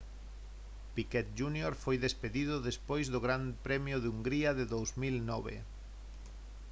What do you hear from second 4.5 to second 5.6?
de 2009